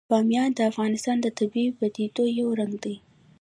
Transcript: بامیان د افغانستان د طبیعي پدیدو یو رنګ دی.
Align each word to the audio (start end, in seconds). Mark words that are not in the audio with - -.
بامیان 0.09 0.49
د 0.57 0.59
افغانستان 0.71 1.17
د 1.21 1.27
طبیعي 1.39 1.71
پدیدو 1.79 2.23
یو 2.39 2.49
رنګ 2.59 2.73
دی. 2.83 2.95